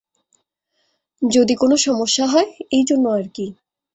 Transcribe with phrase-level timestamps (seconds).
[1.21, 3.45] যদি কোনো সমস্যা হয়, এইজন্য আর কি।